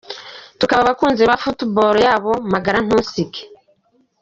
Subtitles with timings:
[0.59, 3.39] Tukaba abakunzi ba football yabo magara ntusiga.